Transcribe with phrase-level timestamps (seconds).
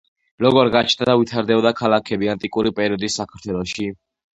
[0.45, 3.93] როგორ გაჩნდა და ვითარდებოდა ქალაქები ანტიკური პერიოდის საქართველოში?